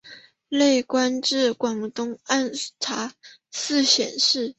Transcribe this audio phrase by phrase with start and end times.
[0.49, 3.13] 累官至广东按察
[3.51, 4.49] 司佥事。